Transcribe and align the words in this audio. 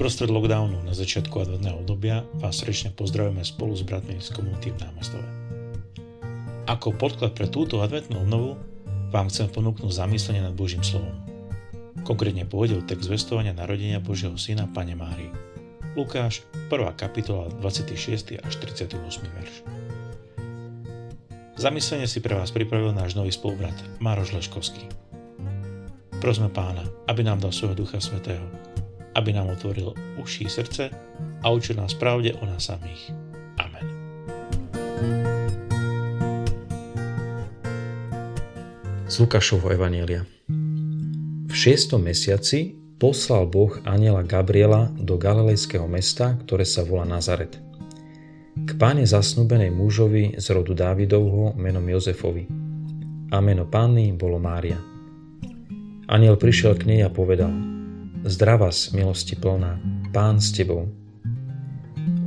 Uprostred 0.00 0.32
lockdownu 0.32 0.80
na 0.80 0.96
začiatku 0.96 1.44
adventného 1.44 1.84
obdobia 1.84 2.24
vás 2.40 2.64
srdečne 2.64 2.88
pozdravujeme 2.96 3.44
spolu 3.44 3.76
s 3.76 3.84
bratmi 3.84 4.16
z 4.16 4.32
komunity 4.32 4.72
v 4.72 4.80
Námestove. 4.80 5.28
Ako 6.72 6.96
podklad 6.96 7.36
pre 7.36 7.44
túto 7.52 7.84
adventnú 7.84 8.24
obnovu 8.24 8.56
vám 9.12 9.28
chcem 9.28 9.52
ponúknuť 9.52 9.92
zamyslenie 9.92 10.40
nad 10.40 10.56
Božím 10.56 10.80
slovom. 10.80 11.12
Konkrétne 12.00 12.48
pôjde 12.48 12.80
o 12.80 12.86
text 12.88 13.12
zvestovania 13.12 13.52
narodenia 13.52 14.00
Božieho 14.00 14.40
syna 14.40 14.64
Pane 14.72 14.96
Márii. 14.96 15.36
Lukáš, 15.92 16.48
1. 16.72 16.96
kapitola, 16.96 17.52
26. 17.60 18.40
až 18.40 18.52
38. 18.56 18.96
verš. 19.20 19.52
Zamyslenie 21.60 22.08
si 22.08 22.24
pre 22.24 22.40
vás 22.40 22.48
pripravil 22.48 22.96
náš 22.96 23.20
nový 23.20 23.36
spolubrat 23.36 23.76
Maroš 24.00 24.32
Leškovský. 24.32 24.80
Prosme 26.24 26.48
pána, 26.48 26.88
aby 27.04 27.20
nám 27.20 27.44
dal 27.44 27.52
svojho 27.52 27.76
Ducha 27.84 28.00
Svetého, 28.00 28.48
aby 29.14 29.30
nám 29.34 29.50
otvoril 29.50 29.94
uši 30.22 30.46
srdce 30.46 30.90
a 31.42 31.46
učil 31.50 31.76
nás 31.76 31.94
pravde 31.94 32.34
o 32.38 32.44
nás 32.46 32.70
samých. 32.70 33.10
Amen. 33.58 33.86
Z 39.10 39.14
Lukášovho 39.18 39.74
Evanielia 39.74 40.22
V 41.50 41.54
šiestom 41.54 42.06
mesiaci 42.06 42.78
poslal 43.00 43.50
Boh 43.50 43.74
aniela 43.82 44.22
Gabriela 44.22 44.92
do 44.94 45.18
galilejského 45.18 45.88
mesta, 45.90 46.38
ktoré 46.46 46.62
sa 46.62 46.86
volá 46.86 47.08
Nazaret. 47.08 47.58
K 48.60 48.70
páne 48.76 49.08
zasnúbenej 49.08 49.72
mužovi 49.72 50.36
z 50.36 50.46
rodu 50.52 50.76
Dávidovho 50.76 51.56
menom 51.56 51.82
Jozefovi. 51.88 52.44
A 53.32 53.38
meno 53.40 53.64
pány 53.66 54.12
bolo 54.12 54.36
Mária. 54.36 54.78
Aniel 56.10 56.36
prišiel 56.36 56.76
k 56.76 56.86
nej 56.86 57.00
a 57.02 57.10
povedal– 57.10 57.50
Zdravás, 58.20 58.92
milosti 58.92 59.32
plná, 59.32 59.80
Pán 60.12 60.44
s 60.44 60.52
tebou. 60.52 60.92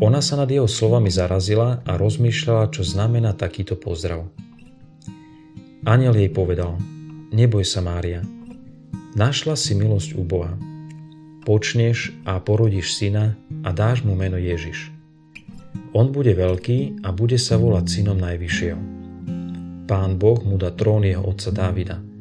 Ona 0.01 0.25
sa 0.25 0.41
nad 0.41 0.49
jeho 0.49 0.65
slovami 0.65 1.13
zarazila 1.13 1.85
a 1.85 2.01
rozmýšľala, 2.01 2.73
čo 2.73 2.81
znamená 2.81 3.37
takýto 3.37 3.77
pozdrav. 3.77 4.25
Aniel 5.85 6.17
jej 6.17 6.33
povedal, 6.33 6.81
neboj 7.29 7.61
sa 7.61 7.85
Mária, 7.85 8.25
našla 9.13 9.53
si 9.53 9.77
milosť 9.77 10.17
u 10.17 10.25
Boha. 10.25 10.57
Počneš 11.45 12.09
a 12.25 12.41
porodíš 12.41 12.97
syna 12.97 13.37
a 13.61 13.69
dáš 13.69 14.01
mu 14.01 14.17
meno 14.17 14.41
Ježiš. 14.41 14.89
On 15.93 16.09
bude 16.09 16.33
veľký 16.33 17.05
a 17.05 17.13
bude 17.13 17.37
sa 17.37 17.61
volať 17.61 17.85
synom 18.01 18.17
Najvyššieho. 18.17 18.81
Pán 19.85 20.17
Boh 20.17 20.41
mu 20.41 20.57
dá 20.57 20.73
trón 20.73 21.05
jeho 21.05 21.21
otca 21.21 21.53
Dávida– 21.53 22.01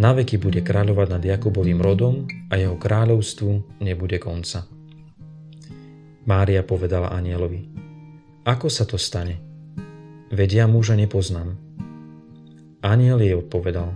na 0.00 0.16
veky 0.16 0.40
bude 0.40 0.64
kráľovať 0.64 1.08
nad 1.12 1.20
Jakubovým 1.20 1.76
rodom 1.76 2.24
a 2.48 2.56
jeho 2.56 2.80
kráľovstvu 2.80 3.84
nebude 3.84 4.16
konca. 4.16 4.64
Mária 6.24 6.64
povedala 6.64 7.12
anielovi, 7.12 7.68
ako 8.48 8.72
sa 8.72 8.88
to 8.88 8.96
stane? 8.96 9.36
Vedia 10.32 10.64
muža 10.64 10.96
nepoznám. 10.96 11.52
Aniel 12.80 13.20
jej 13.20 13.36
odpovedal, 13.36 13.92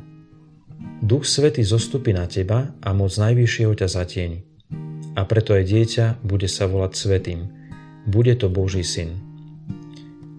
Duch 1.00 1.25
Svety 1.25 1.64
zostupí 1.64 2.12
na 2.12 2.28
teba 2.28 2.77
a 2.84 2.92
moc 2.92 3.16
Najvyššieho 3.16 3.72
ťa 3.72 3.88
zatieni. 3.88 4.44
A 5.16 5.25
preto 5.25 5.56
aj 5.56 5.64
dieťa 5.64 6.06
bude 6.20 6.48
sa 6.52 6.69
volať 6.69 6.92
Svetým. 6.92 7.41
Bude 8.05 8.36
to 8.36 8.52
Boží 8.52 8.84
syn. 8.84 9.16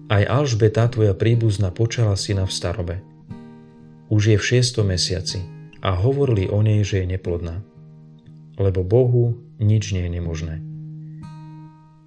Aj 0.06 0.22
Alžbeta, 0.22 0.86
tvoja 0.86 1.18
príbuzna, 1.18 1.74
počala 1.74 2.14
syna 2.14 2.46
v 2.46 2.54
starobe. 2.54 2.96
Už 4.06 4.30
je 4.30 4.36
v 4.38 4.46
šiestom 4.46 4.94
mesiaci 4.94 5.55
a 5.84 5.96
hovorili 5.96 6.48
o 6.48 6.60
nej, 6.64 6.84
že 6.84 7.04
je 7.04 7.16
neplodná. 7.16 7.60
Lebo 8.56 8.80
Bohu 8.86 9.36
nič 9.60 9.92
nie 9.92 10.08
je 10.08 10.14
nemožné. 10.16 10.56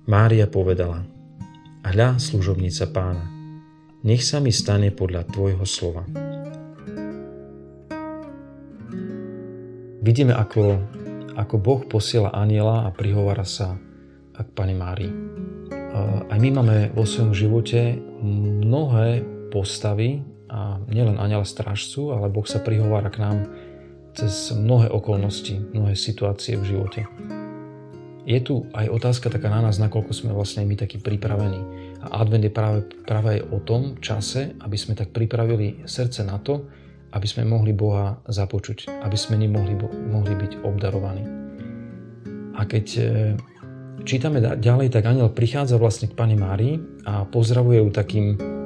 Mária 0.09 0.50
povedala, 0.50 1.06
hľa 1.85 2.18
služobnica 2.18 2.90
pána, 2.90 3.30
nech 4.02 4.25
sa 4.25 4.41
mi 4.41 4.50
stane 4.50 4.90
podľa 4.90 5.30
tvojho 5.30 5.66
slova. 5.69 6.07
Vidíme, 10.00 10.34
ako, 10.34 10.81
ako 11.38 11.56
Boh 11.62 11.81
posiela 11.86 12.34
aniela 12.34 12.88
a 12.88 12.90
prihovára 12.90 13.46
sa 13.46 13.78
k 14.34 14.47
Pane 14.56 14.74
Márii. 14.74 15.13
Aj 16.31 16.40
my 16.40 16.50
máme 16.50 16.78
vo 16.96 17.03
svojom 17.03 17.36
živote 17.36 18.00
mnohé 18.24 19.22
postavy, 19.51 20.24
nielen 20.90 21.22
aniel 21.22 21.46
strážcu, 21.46 22.12
ale 22.12 22.28
Boh 22.28 22.46
sa 22.46 22.60
prihovára 22.60 23.14
k 23.14 23.22
nám 23.22 23.38
cez 24.18 24.52
mnohé 24.52 24.90
okolnosti, 24.90 25.56
mnohé 25.72 25.94
situácie 25.94 26.58
v 26.58 26.76
živote. 26.76 27.06
Je 28.30 28.38
tu 28.44 28.70
aj 28.78 28.92
otázka 28.94 29.32
taká 29.32 29.50
na 29.50 29.64
nás, 29.64 29.82
nakoľko 29.82 30.14
sme 30.14 30.32
vlastne 30.36 30.62
my 30.68 30.78
takí 30.78 31.02
pripravení. 31.02 31.62
A 32.06 32.22
advent 32.22 32.46
je 32.46 32.54
práve, 32.54 32.86
práve 33.08 33.40
aj 33.40 33.42
o 33.50 33.58
tom 33.64 33.98
čase, 33.98 34.54
aby 34.62 34.78
sme 34.78 34.94
tak 34.94 35.10
pripravili 35.16 35.82
srdce 35.90 36.22
na 36.28 36.38
to, 36.38 36.68
aby 37.10 37.26
sme 37.26 37.50
mohli 37.50 37.74
Boha 37.74 38.22
započuť, 38.30 39.02
aby 39.02 39.18
sme 39.18 39.40
ním 39.42 39.58
mohli, 39.58 39.74
mohli 40.14 40.34
byť 40.38 40.62
obdarovaní. 40.62 41.26
A 42.54 42.62
keď 42.70 42.86
e, 43.00 43.04
čítame 44.06 44.44
ďalej, 44.44 44.94
tak 44.94 45.10
aniel 45.10 45.34
prichádza 45.34 45.82
vlastne 45.82 46.12
k 46.12 46.18
Pane 46.18 46.38
Márii 46.38 46.78
a 47.10 47.26
pozdravuje 47.26 47.82
ju 47.82 47.90
takým 47.90 48.59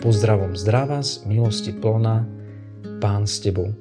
pozdravom. 0.00 0.56
Zdravá, 0.56 1.04
milosti 1.28 1.72
plná, 1.76 2.24
Pán 3.00 3.24
s 3.24 3.40
tebou. 3.40 3.72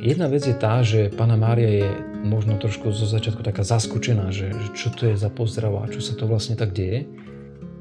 Jedna 0.00 0.30
vec 0.30 0.46
je 0.46 0.56
tá, 0.56 0.80
že 0.80 1.12
pána 1.12 1.36
Mária 1.36 1.68
je 1.68 1.88
možno 2.24 2.56
trošku 2.56 2.88
zo 2.88 3.04
začiatku 3.04 3.44
taká 3.44 3.66
zaskočená, 3.66 4.32
že, 4.32 4.48
že 4.48 4.68
čo 4.72 4.88
to 4.94 5.12
je 5.12 5.14
za 5.18 5.28
pozdrav 5.28 5.84
a 5.84 5.90
čo 5.92 6.00
sa 6.00 6.16
to 6.16 6.24
vlastne 6.24 6.56
tak 6.56 6.72
deje. 6.72 7.04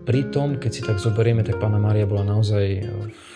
Pritom, 0.03 0.57
keď 0.57 0.71
si 0.73 0.81
tak 0.81 0.97
zoberieme, 0.97 1.45
tak 1.45 1.61
pána 1.61 1.77
Mária 1.77 2.09
bola 2.09 2.25
naozaj 2.25 2.65
v 3.13 3.33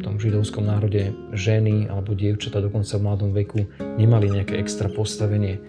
tom 0.00 0.16
židovskom 0.16 0.64
národe 0.66 1.12
ženy 1.36 1.86
alebo 1.86 2.16
dievčata 2.16 2.64
dokonca 2.64 2.96
v 2.96 3.04
mladom 3.04 3.30
veku 3.36 3.68
nemali 4.00 4.32
nejaké 4.32 4.56
extra 4.58 4.88
postavenie. 4.88 5.60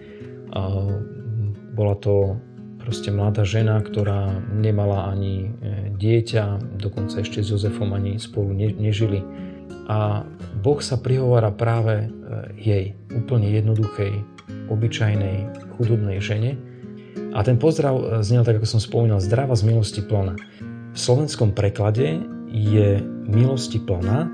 Bola 1.76 1.94
to 2.00 2.40
proste 2.86 3.10
mladá 3.10 3.42
žena, 3.42 3.82
ktorá 3.82 4.30
nemala 4.54 5.10
ani 5.10 5.50
e, 5.50 5.90
dieťa, 5.98 6.78
dokonca 6.78 7.18
ešte 7.18 7.42
s 7.42 7.50
Jozefom 7.50 7.90
ani 7.90 8.22
spolu 8.22 8.54
nežili 8.54 9.26
a 9.90 10.22
Boh 10.62 10.78
sa 10.78 10.94
prihovára 10.94 11.50
práve 11.50 12.06
e, 12.06 12.08
jej, 12.54 12.84
úplne 13.10 13.50
jednoduchej, 13.50 14.22
obyčajnej, 14.70 15.50
chudobnej 15.74 16.22
žene. 16.22 16.54
A 17.34 17.42
ten 17.42 17.58
pozdrav 17.58 17.94
e, 17.98 18.04
znel 18.22 18.46
tak, 18.46 18.62
ako 18.62 18.78
som 18.78 18.78
spomínal, 18.78 19.18
zdravá 19.18 19.58
z 19.58 19.66
milosti 19.66 20.06
plná. 20.06 20.38
V 20.94 20.98
slovenskom 20.98 21.58
preklade 21.58 22.22
je 22.54 23.02
milosti 23.26 23.82
plná, 23.82 24.30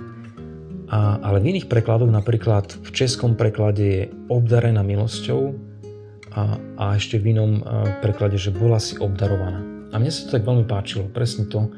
ale 1.24 1.40
v 1.40 1.56
iných 1.56 1.72
prekladoch, 1.72 2.12
napríklad 2.12 2.68
v 2.84 2.90
českom 2.92 3.32
preklade 3.32 3.80
je 3.80 4.02
obdarená 4.28 4.84
milosťou 4.84 5.71
a, 6.32 6.56
a 6.80 6.84
ešte 6.96 7.20
v 7.20 7.36
inom 7.36 7.60
preklade, 8.00 8.40
že 8.40 8.52
bola 8.52 8.80
si 8.80 8.96
obdarovaná. 8.96 9.60
A 9.92 10.00
mne 10.00 10.08
sa 10.08 10.24
to 10.24 10.40
tak 10.40 10.48
veľmi 10.48 10.64
páčilo, 10.64 11.12
presne 11.12 11.44
to, 11.52 11.68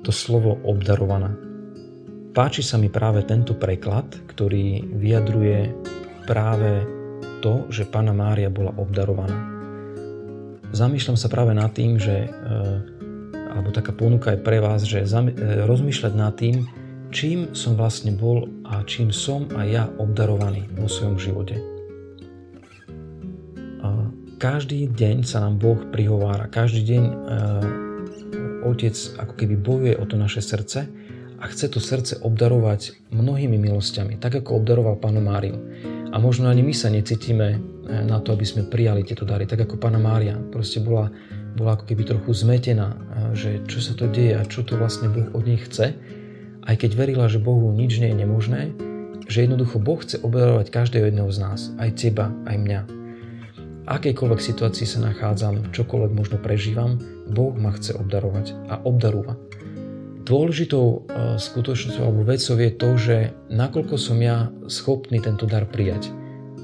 to 0.00 0.08
slovo 0.08 0.56
obdarovaná. 0.64 1.36
Páči 2.32 2.64
sa 2.64 2.80
mi 2.80 2.88
práve 2.88 3.24
tento 3.28 3.52
preklad, 3.52 4.08
ktorý 4.30 4.84
vyjadruje 4.96 5.74
práve 6.24 6.86
to, 7.40 7.68
že 7.72 7.88
Pána 7.88 8.12
Mária 8.12 8.52
bola 8.52 8.72
obdarovaná. 8.76 9.36
Zamýšľam 10.72 11.16
sa 11.16 11.32
práve 11.32 11.56
nad 11.56 11.72
tým, 11.72 11.96
že, 11.96 12.28
e, 12.28 12.30
alebo 13.48 13.72
taká 13.72 13.96
ponuka 13.96 14.36
je 14.36 14.44
pre 14.44 14.60
vás, 14.60 14.84
že 14.84 15.00
e, 15.00 15.64
rozmýšľať 15.64 16.12
nad 16.12 16.36
tým, 16.36 16.68
čím 17.08 17.56
som 17.56 17.72
vlastne 17.72 18.12
bol 18.12 18.44
a 18.68 18.84
čím 18.84 19.08
som 19.08 19.48
aj 19.56 19.66
ja 19.66 19.84
obdarovaný 19.96 20.68
vo 20.76 20.84
svojom 20.84 21.16
živote. 21.16 21.77
Každý 24.38 24.86
deň 24.94 25.26
sa 25.26 25.42
nám 25.42 25.58
Boh 25.58 25.82
prihovára, 25.90 26.46
každý 26.46 26.94
deň 26.94 27.02
e, 27.02 27.14
Otec 28.70 28.94
ako 29.18 29.34
keby 29.34 29.54
bojuje 29.58 29.94
o 29.98 30.04
to 30.06 30.14
naše 30.14 30.38
srdce 30.38 30.86
a 31.38 31.44
chce 31.46 31.66
to 31.70 31.82
srdce 31.82 32.18
obdarovať 32.22 33.10
mnohými 33.14 33.58
milosťami, 33.58 34.18
tak 34.18 34.42
ako 34.42 34.62
obdaroval 34.62 34.98
Pánu 34.98 35.22
Máriu. 35.22 35.58
A 36.10 36.22
možno 36.22 36.50
ani 36.50 36.66
my 36.66 36.74
sa 36.74 36.90
necítime 36.90 37.48
eh, 37.54 37.58
na 38.06 38.18
to, 38.18 38.34
aby 38.34 38.46
sme 38.46 38.66
prijali 38.66 39.06
tieto 39.06 39.22
dary, 39.22 39.46
tak 39.46 39.62
ako 39.62 39.78
Pána 39.78 40.02
Mária. 40.02 40.34
Proste 40.38 40.82
bola, 40.82 41.10
bola 41.54 41.78
ako 41.78 41.90
keby 41.90 42.02
trochu 42.06 42.30
zmetená, 42.34 42.94
eh, 42.94 42.98
že 43.38 43.50
čo 43.70 43.78
sa 43.78 43.94
to 43.94 44.10
deje 44.10 44.34
a 44.34 44.42
čo 44.46 44.66
to 44.66 44.74
vlastne 44.74 45.10
Boh 45.10 45.30
od 45.34 45.46
nej 45.46 45.58
chce. 45.62 45.94
Aj 46.62 46.74
keď 46.76 46.90
verila, 46.98 47.30
že 47.30 47.42
Bohu 47.42 47.70
nič 47.70 48.02
nie 48.02 48.10
je 48.12 48.20
nemožné, 48.22 48.62
že 49.28 49.44
jednoducho 49.44 49.78
Boh 49.78 50.00
chce 50.02 50.20
obdarovať 50.20 50.70
každého 50.74 51.10
jedného 51.10 51.30
z 51.30 51.38
nás, 51.38 51.60
aj 51.78 51.90
teba, 51.96 52.34
aj 52.48 52.56
mňa. 52.58 52.97
Akejkoľvek 53.88 54.40
situácii 54.44 54.84
sa 54.84 55.00
nachádzam, 55.00 55.72
čokoľvek 55.72 56.12
možno 56.12 56.36
prežívam, 56.36 57.00
Boh 57.24 57.56
ma 57.56 57.72
chce 57.72 57.96
obdarovať 57.96 58.52
a 58.68 58.84
obdarúva. 58.84 59.40
Dôležitou 60.28 60.84
e, 60.84 60.96
skutočnosťou 61.40 62.04
alebo 62.04 62.20
vecou 62.28 62.60
je 62.60 62.70
to, 62.76 62.90
že 63.00 63.16
nakoľko 63.48 63.96
som 63.96 64.20
ja 64.20 64.52
schopný 64.68 65.24
tento 65.24 65.48
dar 65.48 65.64
prijať. 65.64 66.12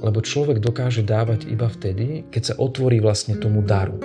lebo 0.05 0.21
človek 0.21 0.61
dokáže 0.61 1.01
dávať 1.01 1.49
iba 1.49 1.65
vtedy, 1.65 2.29
keď 2.29 2.53
sa 2.53 2.55
otvorí 2.61 3.01
vlastne 3.01 3.41
tomu 3.41 3.65
daru. 3.65 3.97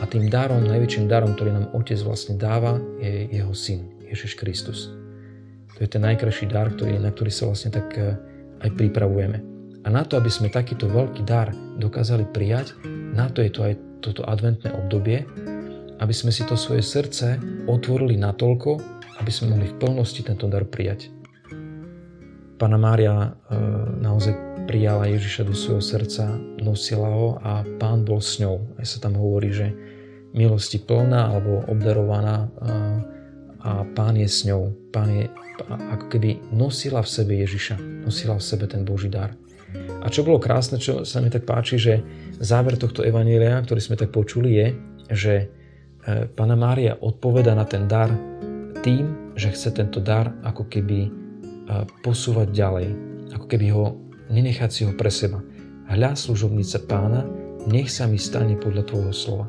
A 0.00 0.08
tým 0.08 0.32
darom, 0.32 0.64
najväčším 0.64 1.04
darom, 1.04 1.36
ktorý 1.36 1.52
nám 1.52 1.68
Otec 1.76 2.00
vlastne 2.00 2.40
dáva, 2.40 2.80
je 2.96 3.28
jeho 3.28 3.52
Syn, 3.52 3.92
Ježiš 4.08 4.40
Kristus. 4.40 4.88
To 5.76 5.84
je 5.84 5.90
ten 5.90 6.00
najkrajší 6.00 6.48
dar, 6.48 6.72
ktorý, 6.72 6.96
na 6.96 7.12
ktorý 7.12 7.28
sa 7.28 7.44
vlastne 7.44 7.76
tak 7.76 7.92
eh, 8.00 8.16
aj 8.64 8.72
pripravujeme. 8.72 9.57
A 9.88 9.92
na 9.92 10.04
to, 10.04 10.20
aby 10.20 10.28
sme 10.28 10.52
takýto 10.52 10.84
veľký 10.84 11.24
dar 11.24 11.48
dokázali 11.80 12.28
prijať, 12.28 12.76
na 13.16 13.32
to 13.32 13.40
je 13.40 13.48
to 13.48 13.64
aj 13.64 13.74
toto 14.04 14.20
adventné 14.28 14.68
obdobie, 14.76 15.24
aby 15.96 16.12
sme 16.12 16.28
si 16.28 16.44
to 16.44 16.60
svoje 16.60 16.84
srdce 16.84 17.40
otvorili 17.64 18.20
natoľko, 18.20 18.76
aby 19.16 19.32
sme 19.32 19.56
mohli 19.56 19.72
v 19.72 19.80
plnosti 19.80 20.20
tento 20.20 20.44
dar 20.44 20.68
prijať. 20.68 21.08
Pána 22.60 22.76
Mária 22.76 23.16
e, 23.16 23.56
naozaj 24.04 24.36
prijala 24.68 25.08
Ježiša 25.08 25.48
do 25.48 25.56
svojho 25.56 25.80
srdca, 25.80 26.36
nosila 26.60 27.08
ho 27.08 27.40
a 27.40 27.64
pán 27.80 28.04
bol 28.04 28.20
s 28.20 28.36
ňou. 28.44 28.60
Aj 28.76 28.84
sa 28.84 29.00
tam 29.00 29.16
hovorí, 29.16 29.56
že 29.56 29.72
milosti 30.36 30.84
plná 30.84 31.32
alebo 31.32 31.64
obdarovaná 31.64 32.44
e, 32.44 32.48
a 33.62 33.82
pán 33.96 34.14
je 34.18 34.28
s 34.28 34.46
ňou. 34.46 34.70
Pán 34.94 35.10
je 35.10 35.24
ako 35.68 36.06
keby 36.12 36.38
nosila 36.54 37.02
v 37.02 37.10
sebe 37.10 37.32
Ježiša, 37.42 38.06
nosila 38.06 38.38
v 38.38 38.44
sebe 38.44 38.64
ten 38.70 38.86
Boží 38.86 39.10
dar. 39.10 39.34
A 40.00 40.06
čo 40.08 40.22
bolo 40.22 40.38
krásne, 40.38 40.78
čo 40.78 41.02
sa 41.02 41.18
mi 41.18 41.28
tak 41.28 41.44
páči, 41.44 41.76
že 41.76 42.00
záver 42.38 42.78
tohto 42.78 43.02
evanília, 43.02 43.58
ktorý 43.60 43.80
sme 43.82 43.98
tak 43.98 44.14
počuli, 44.14 44.50
je, 44.54 44.66
že 45.10 45.34
e, 45.42 45.46
Pána 46.30 46.54
Mária 46.54 46.96
odpoveda 46.96 47.52
na 47.52 47.66
ten 47.66 47.90
dar 47.90 48.08
tým, 48.80 49.34
že 49.34 49.50
chce 49.50 49.74
tento 49.74 49.98
dar 49.98 50.30
ako 50.46 50.70
keby 50.70 51.10
posúvať 52.00 52.48
ďalej, 52.48 52.88
ako 53.36 53.46
keby 53.46 53.66
ho 53.76 53.84
nenechať 54.32 54.70
si 54.72 54.82
ho 54.88 54.92
pre 54.96 55.12
seba. 55.12 55.40
Hľa 55.88 56.16
služobnica 56.16 56.84
pána, 56.84 57.24
nech 57.68 57.92
sa 57.92 58.08
mi 58.08 58.20
stane 58.20 58.56
podľa 58.56 58.82
tvojho 58.88 59.12
slova. 59.12 59.46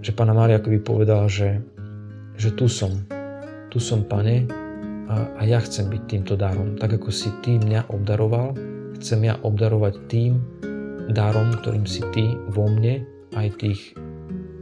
Že 0.00 0.10
pána 0.16 0.32
Mária 0.36 0.60
akoby 0.60 0.80
povedala, 0.80 1.28
že, 1.28 1.60
že 2.38 2.54
tu 2.54 2.70
som, 2.70 3.02
tu 3.68 3.82
som 3.82 4.06
pane 4.06 4.46
a, 5.10 5.26
a 5.36 5.42
ja 5.42 5.58
chcem 5.58 5.90
byť 5.90 6.02
týmto 6.06 6.34
darom. 6.38 6.78
Tak 6.78 7.02
ako 7.02 7.10
si 7.10 7.34
ty 7.42 7.58
mňa 7.58 7.90
obdaroval, 7.90 8.54
chcem 9.02 9.26
ja 9.26 9.34
obdarovať 9.42 9.94
tým 10.06 10.38
darom, 11.10 11.50
ktorým 11.58 11.84
si 11.84 12.00
ty 12.14 12.38
vo 12.54 12.70
mne 12.70 13.02
aj 13.34 13.58
tých 13.58 13.80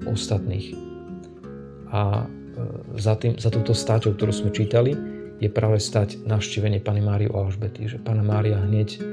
ostatných. 0.08 0.72
A 1.92 2.24
e, 2.24 2.26
za, 2.96 3.14
tým, 3.20 3.36
za 3.36 3.52
túto 3.52 3.76
stáťou, 3.76 4.16
ktorú 4.16 4.32
sme 4.32 4.50
čítali, 4.50 4.96
je 5.36 5.52
práve 5.52 5.76
stať 5.76 6.24
navštívenie 6.24 6.80
Pany 6.80 7.04
Máriu 7.04 7.36
Alžbety, 7.36 7.92
že 7.92 8.00
Pana 8.00 8.24
Mária 8.24 8.56
hneď, 8.56 9.04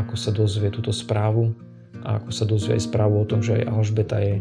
ako 0.00 0.14
sa 0.16 0.32
dozvie 0.32 0.72
túto 0.72 0.88
správu 0.88 1.52
a 2.00 2.16
ako 2.16 2.30
sa 2.32 2.44
dozvie 2.48 2.80
aj 2.80 2.88
správu 2.88 3.20
o 3.20 3.28
tom, 3.28 3.44
že 3.44 3.60
aj 3.60 3.68
Alžbeta 3.68 4.16
je, 4.24 4.40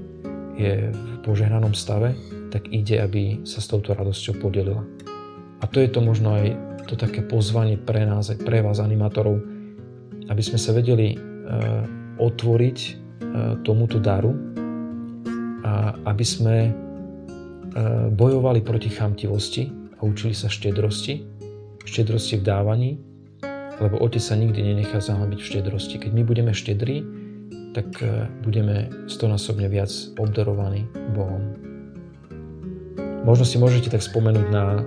je 0.60 0.92
v 0.92 1.18
požehnanom 1.24 1.72
stave, 1.72 2.12
tak 2.52 2.68
ide, 2.68 3.00
aby 3.00 3.48
sa 3.48 3.64
s 3.64 3.72
touto 3.72 3.96
radosťou 3.96 4.44
podelila. 4.44 4.84
A 5.60 5.66
to 5.72 5.80
je 5.80 5.88
to 5.88 6.04
možno 6.04 6.36
aj 6.36 6.52
to 6.92 7.00
také 7.00 7.24
pozvanie 7.24 7.80
pre 7.80 8.04
nás, 8.04 8.28
aj 8.28 8.44
pre 8.44 8.60
vás 8.60 8.84
animátorov, 8.84 9.40
aby 10.28 10.42
sme 10.44 10.60
sa 10.60 10.76
vedeli 10.76 11.16
e, 11.16 11.18
otvoriť 12.20 12.78
e, 12.78 12.92
tomuto 13.64 14.04
daru 14.04 14.36
a 15.64 15.96
aby 16.12 16.26
sme 16.26 16.58
e, 16.68 16.72
bojovali 18.12 18.60
proti 18.60 18.90
chamtivosti, 18.92 19.80
a 20.00 20.08
učili 20.08 20.32
sa 20.32 20.48
štedrosti, 20.48 21.28
štedrosti 21.84 22.40
v 22.40 22.44
dávaní, 22.44 22.92
lebo 23.80 24.00
Otec 24.00 24.24
sa 24.24 24.36
nikdy 24.36 24.60
nenechá 24.60 25.00
zahambiť 25.00 25.40
v 25.40 25.50
štedrosti. 25.56 25.96
Keď 26.00 26.12
my 26.16 26.24
budeme 26.24 26.52
štedrí, 26.56 27.04
tak 27.74 27.90
e, 28.02 28.26
budeme 28.42 28.90
stonásobne 29.06 29.70
viac 29.70 29.92
obdarovaní 30.18 30.90
Bohom. 31.14 31.42
Možno 33.28 33.44
si 33.46 33.60
môžete 33.60 33.94
tak 33.94 34.02
spomenúť 34.02 34.48
na, 34.50 34.66
e, 34.80 34.84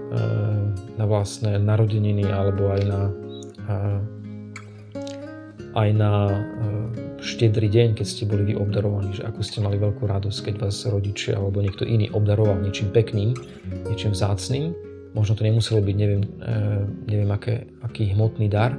na 0.98 1.04
vlastné 1.06 1.60
narodeniny 1.62 2.26
alebo 2.26 2.74
aj 2.74 2.82
na, 2.86 3.02
e, 3.68 3.78
aj 5.72 5.88
na 5.96 6.12
štedrý 7.22 7.70
deň, 7.70 7.96
keď 7.96 8.06
ste 8.06 8.26
boli 8.26 8.42
vy 8.50 8.54
obdarovaní, 8.58 9.14
že 9.14 9.24
ako 9.24 9.40
ste 9.46 9.62
mali 9.62 9.78
veľkú 9.78 10.04
radosť, 10.04 10.50
keď 10.50 10.54
vás 10.68 10.84
rodičia 10.90 11.38
alebo 11.38 11.62
niekto 11.62 11.86
iný 11.86 12.10
obdaroval 12.10 12.58
niečím 12.60 12.90
pekným, 12.90 13.32
niečím 13.86 14.10
vzácným 14.12 14.74
Možno 15.12 15.36
to 15.36 15.44
nemuselo 15.44 15.84
byť, 15.84 15.96
neviem, 15.96 16.24
neviem 17.04 17.30
aké, 17.36 17.68
aký 17.84 18.16
hmotný 18.16 18.48
dar. 18.48 18.72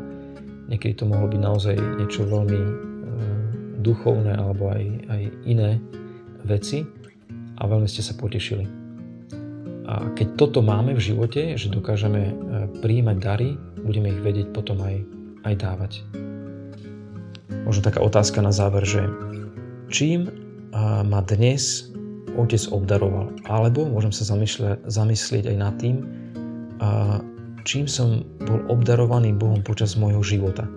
Niekedy 0.65 0.97
to 0.97 1.06
mohlo 1.06 1.29
byť 1.29 1.41
naozaj 1.41 1.75
niečo 2.01 2.25
veľmi 2.25 2.61
duchovné 3.83 4.33
alebo 4.33 4.71
aj, 4.71 4.83
aj 5.12 5.21
iné 5.44 5.77
veci 6.47 6.88
a 7.59 7.63
veľmi 7.68 7.85
ste 7.85 8.01
sa 8.01 8.15
potešili. 8.15 8.65
A 9.83 10.09
keď 10.15 10.39
toto 10.39 10.63
máme 10.63 10.95
v 10.95 11.06
živote, 11.12 11.59
že 11.59 11.68
dokážeme 11.68 12.21
e, 12.24 12.33
príjmať 12.80 13.18
dary, 13.19 13.59
budeme 13.83 14.15
ich 14.15 14.24
vedieť 14.24 14.56
potom 14.56 14.80
aj, 14.80 15.03
aj 15.44 15.53
dávať. 15.59 15.91
Možno 17.68 17.83
taká 17.83 18.00
otázka 18.00 18.39
na 18.39 18.56
záver, 18.56 18.88
že 18.88 19.03
čím 19.91 20.31
ma 21.06 21.21
dnes 21.21 21.94
otec 22.33 22.63
obdaroval? 22.74 23.30
Alebo 23.45 23.85
môžem 23.85 24.09
sa 24.09 24.25
zamyslieť 24.89 25.45
aj 25.53 25.57
nad 25.57 25.75
tým, 25.77 26.01
a 26.83 27.21
čím 27.63 27.88
som 27.88 28.27
bol 28.44 28.59
obdarovaný 28.68 29.31
Bohom 29.31 29.63
počas 29.63 29.95
môjho 29.95 30.19
života. 30.25 30.68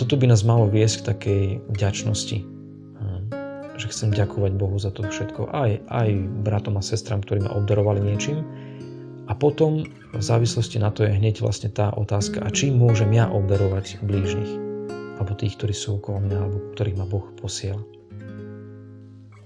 Toto 0.00 0.16
by 0.16 0.32
nás 0.32 0.48
malo 0.48 0.64
viesť 0.64 1.04
k 1.04 1.08
takej 1.12 1.44
vďačnosti. 1.76 2.40
Hm. 2.40 3.20
Že 3.76 3.86
chcem 3.92 4.10
ďakovať 4.16 4.52
Bohu 4.56 4.80
za 4.80 4.88
to 4.88 5.04
všetko. 5.04 5.52
Aj, 5.52 5.76
aj 5.92 6.08
bratom 6.40 6.80
a 6.80 6.82
sestram, 6.82 7.20
ktorí 7.20 7.44
ma 7.44 7.52
obdarovali 7.52 8.00
niečím. 8.00 8.40
A 9.28 9.36
potom 9.36 9.84
v 10.16 10.22
závislosti 10.24 10.80
na 10.80 10.88
to 10.88 11.04
je 11.04 11.12
hneď 11.12 11.44
vlastne 11.44 11.68
tá 11.68 11.92
otázka, 11.92 12.40
a 12.40 12.48
čím 12.48 12.80
môžem 12.80 13.12
ja 13.12 13.28
obdarovať 13.28 14.00
blížnych? 14.00 14.48
Alebo 15.20 15.36
tých, 15.36 15.60
ktorí 15.60 15.76
sú 15.76 16.00
okolo 16.00 16.24
mňa, 16.24 16.38
alebo 16.48 16.56
ktorých 16.72 16.96
ma 16.96 17.04
Boh 17.04 17.28
posiela. 17.36 17.84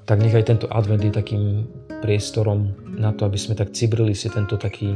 Tak 0.07 0.23
nech 0.23 0.39
aj 0.39 0.55
tento 0.55 0.71
advent 0.71 1.03
je 1.03 1.11
takým 1.11 1.67
priestorom 1.99 2.79
na 2.95 3.11
to, 3.11 3.27
aby 3.27 3.43
sme 3.43 3.59
tak 3.59 3.75
cibrili 3.75 4.15
si 4.15 4.31
tento 4.31 4.55
taký 4.55 4.95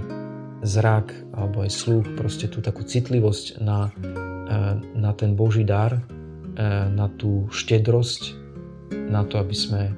zrak 0.62 1.10
alebo 1.34 1.66
aj 1.66 1.70
sluch, 1.74 2.06
proste 2.14 2.46
tú 2.46 2.62
takú 2.62 2.86
citlivosť 2.86 3.58
na, 3.62 3.90
na 4.96 5.12
ten 5.12 5.36
Boží 5.36 5.64
dar, 5.64 5.92
e, 5.92 6.00
na 6.88 7.12
tú 7.20 7.46
štedrosť, 7.52 8.34
na 9.12 9.24
to, 9.28 9.40
aby 9.40 9.52
sme 9.52 9.82
e, 9.88 9.92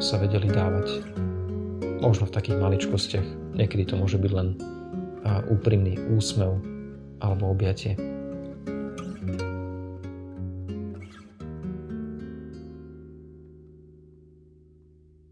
sa 0.00 0.16
vedeli 0.16 0.48
dávať. 0.48 1.04
Možno 2.00 2.28
v 2.28 2.34
takých 2.36 2.60
maličkostiach. 2.60 3.56
Niekedy 3.56 3.88
to 3.88 3.96
môže 3.96 4.20
byť 4.20 4.32
len 4.32 4.56
úprimný 5.50 5.98
úsmev 6.14 6.60
alebo 7.18 7.50
objatie. 7.50 7.98